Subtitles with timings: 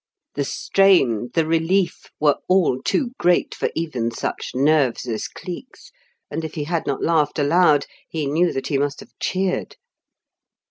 [0.33, 5.91] The strain, the relief, were all too great for even such nerves as Cleek's,
[6.31, 9.75] and if he had not laughed aloud, he knew that he must have cheered.